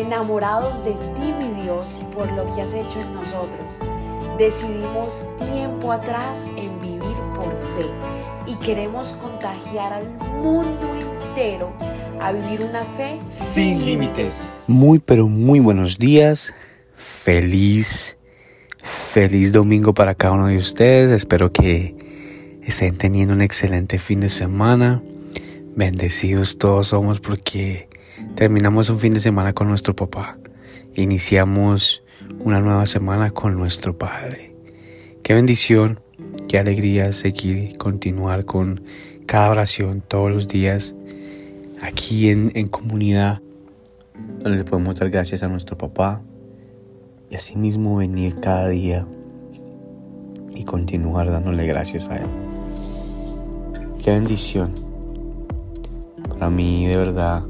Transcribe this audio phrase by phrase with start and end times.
[0.00, 3.78] enamorados de ti, mi Dios, por lo que has hecho en nosotros.
[4.38, 7.86] Decidimos tiempo atrás en vivir por fe
[8.46, 10.08] y queremos contagiar al
[10.42, 11.72] mundo entero
[12.20, 14.56] a vivir una fe sin límites.
[14.66, 16.54] Muy pero muy buenos días.
[16.94, 18.16] Feliz,
[18.78, 21.10] feliz domingo para cada uno de ustedes.
[21.10, 21.94] Espero que
[22.62, 25.02] estén teniendo un excelente fin de semana.
[25.76, 27.89] Bendecidos todos somos porque
[28.34, 30.38] terminamos un fin de semana con nuestro papá.
[30.94, 32.02] Iniciamos
[32.44, 34.54] una nueva semana con nuestro Padre.
[35.22, 36.00] Qué bendición,
[36.48, 38.82] qué alegría seguir continuar con
[39.26, 40.94] cada oración todos los días
[41.82, 43.40] aquí en, en comunidad,
[44.40, 46.22] donde le podemos dar gracias a nuestro papá
[47.30, 49.06] y asimismo venir cada día
[50.54, 52.28] y continuar dándole gracias a Él.
[54.02, 54.74] Qué bendición.
[56.28, 57.44] Para mí, de verdad,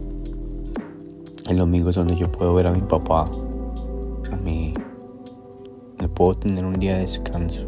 [1.50, 3.28] el domingo es donde yo puedo ver a mi papá.
[4.30, 4.72] A mí,
[5.98, 7.66] me puedo tener un día de descanso.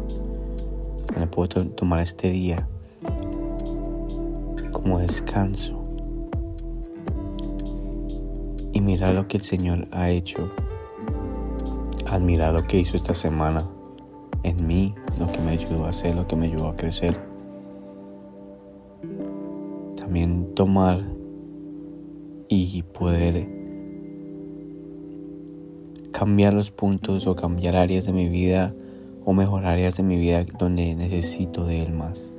[1.19, 2.67] Me puedo tomar este día
[4.71, 5.83] como descanso
[8.71, 10.49] y mirar lo que el Señor ha hecho.
[12.07, 13.67] Admirar lo que hizo esta semana
[14.43, 17.19] en mí, lo que me ayudó a hacer, lo que me ayudó a crecer.
[19.97, 20.99] También tomar
[22.47, 23.62] y poder
[26.23, 28.73] cambiar los puntos o cambiar áreas de mi vida
[29.25, 32.29] o mejorar áreas de mi vida donde necesito de Él más.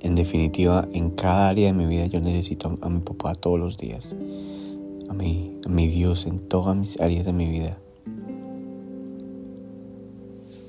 [0.00, 3.76] En definitiva, en cada área de mi vida yo necesito a mi papá todos los
[3.76, 4.16] días.
[5.10, 7.76] A mi, a mi Dios en todas mis áreas de mi vida.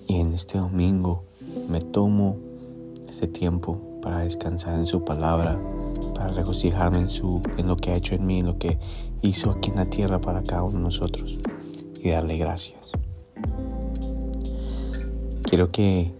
[0.07, 1.23] Y en este domingo
[1.69, 2.35] me tomo
[3.07, 5.57] este tiempo para descansar en su palabra,
[6.19, 8.77] para regocijarme en, su, en lo que ha hecho en mí, lo que
[9.21, 11.37] hizo aquí en la tierra para cada uno de nosotros
[12.03, 12.91] y darle gracias.
[15.43, 16.11] Quiero que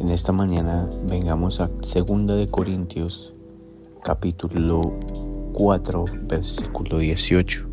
[0.00, 3.32] en esta mañana vengamos a 2 de Corintios
[4.04, 4.98] capítulo
[5.54, 7.70] 4 versículo 18.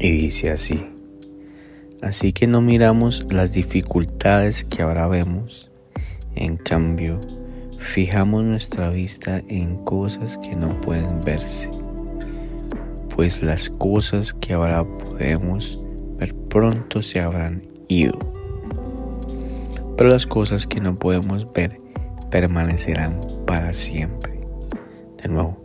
[0.00, 0.84] Y dice así:
[2.02, 5.70] Así que no miramos las dificultades que ahora vemos,
[6.34, 7.20] en cambio,
[7.78, 11.70] fijamos nuestra vista en cosas que no pueden verse,
[13.14, 15.82] pues las cosas que ahora podemos
[16.18, 18.36] ver pronto se habrán ido
[19.96, 21.80] pero las cosas que no podemos ver
[22.30, 24.38] permanecerán para siempre.
[25.22, 25.56] De nuevo,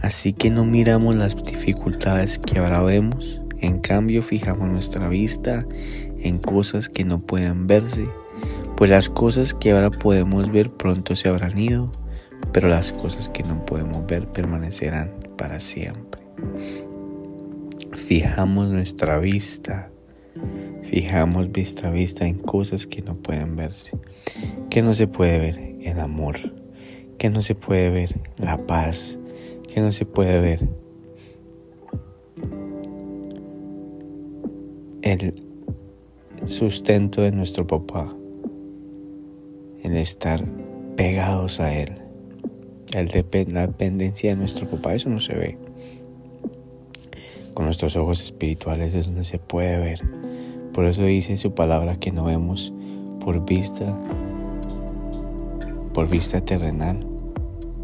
[0.00, 5.66] así que no miramos las dificultades que ahora vemos, en cambio fijamos nuestra vista
[6.18, 8.08] en cosas que no pueden verse,
[8.78, 11.92] pues las cosas que ahora podemos ver pronto se habrán ido,
[12.52, 16.22] pero las cosas que no podemos ver permanecerán para siempre.
[17.92, 19.90] Fijamos nuestra vista
[20.88, 23.98] Fijamos vista a vista en cosas que no pueden verse,
[24.70, 26.36] que no se puede ver el amor,
[27.18, 29.18] que no se puede ver la paz,
[29.68, 30.66] que no se puede ver
[35.02, 35.46] el
[36.46, 38.16] sustento de nuestro papá,
[39.96, 40.44] estar
[40.96, 41.94] pegados a él,
[42.94, 43.08] el
[43.52, 45.58] la dependencia de nuestro papá, eso no se ve.
[47.54, 50.00] Con nuestros ojos espirituales es donde se puede ver
[50.78, 52.72] por eso dice su palabra que no vemos
[53.18, 53.98] por vista,
[55.92, 57.00] por vista terrenal,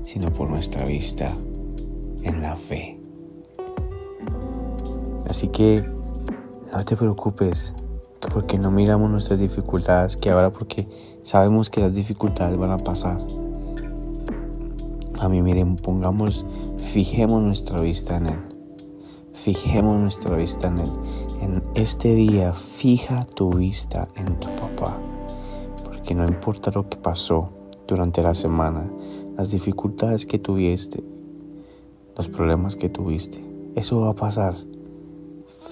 [0.05, 1.37] sino por nuestra vista
[2.23, 3.01] en la fe.
[5.29, 5.85] Así que
[6.73, 7.75] no te preocupes
[8.33, 10.89] porque no miramos nuestras dificultades, que ahora porque
[11.23, 13.19] sabemos que las dificultades van a pasar.
[15.21, 16.45] A mí miren, pongamos,
[16.79, 18.41] fijemos nuestra vista en Él.
[19.33, 20.91] Fijemos nuestra vista en Él.
[21.41, 24.99] En este día fija tu vista en tu papá,
[25.85, 27.51] porque no importa lo que pasó
[27.87, 28.91] durante la semana,
[29.37, 31.05] las dificultades que tuviste,
[32.17, 33.45] los problemas que tuviste,
[33.75, 34.55] eso va a pasar.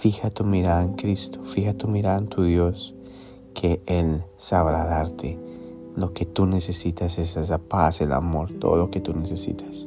[0.02, 2.93] Fija tu mirada en Cristo, fija tu mirada en tu Dios,
[3.54, 5.38] que Él sabrá darte
[5.94, 9.87] lo que tú necesitas, es esa paz, el amor, todo lo que tú necesitas.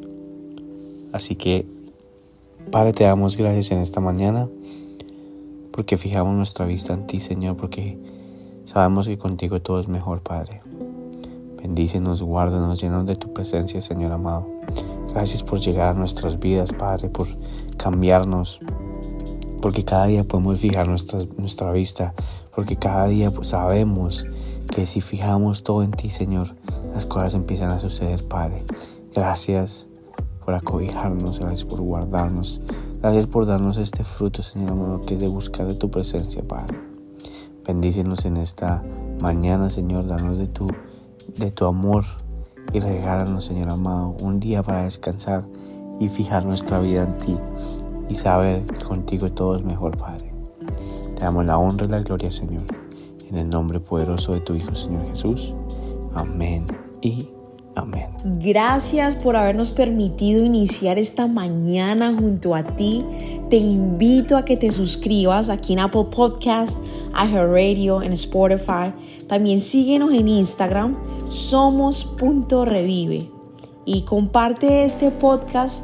[1.12, 1.66] Así que
[2.72, 4.48] Padre, te damos gracias en esta mañana
[5.74, 8.00] porque fijamos nuestra vista en ti, Señor, porque
[8.64, 10.62] sabemos que contigo todo es mejor, Padre.
[11.62, 14.48] Bendícenos, guárdanos, llenos de tu presencia, Señor amado.
[15.10, 17.28] Gracias por llegar a nuestras vidas, Padre, por
[17.76, 18.62] cambiarnos,
[19.66, 22.14] porque cada día podemos fijar nuestra, nuestra vista,
[22.56, 24.28] porque cada día pues, sabemos
[24.70, 26.50] que si fijamos todo en ti, Señor,
[26.94, 28.62] las cosas empiezan a suceder, Padre.
[29.16, 29.88] Gracias
[30.46, 32.62] por acobijarnos, gracias por guardarnos,
[33.02, 36.80] gracias por darnos este fruto, Señor amado, que es de buscar de tu presencia, Padre.
[37.66, 38.84] Bendícenos en esta
[39.20, 40.68] mañana, Señor, danos de tu,
[41.38, 42.04] de tu amor
[42.72, 45.44] y regálanos, Señor amado, un día para descansar
[46.00, 47.38] y fijar nuestra vida en ti
[48.10, 50.34] y saber que contigo todo es mejor, Padre.
[51.16, 52.64] Te damos la honra y la gloria, Señor,
[53.30, 55.54] en el nombre poderoso de tu Hijo, Señor Jesús.
[56.14, 56.68] Amén
[57.02, 57.30] y
[57.76, 58.10] Amén.
[58.24, 63.04] Gracias por habernos permitido iniciar esta mañana junto a ti.
[63.50, 66.78] Te invito a que te suscribas aquí en Apple Podcast,
[67.14, 68.94] Radio, en Spotify.
[69.28, 70.96] También síguenos en Instagram,
[71.30, 73.30] somos.revive.
[73.84, 75.84] Y comparte este podcast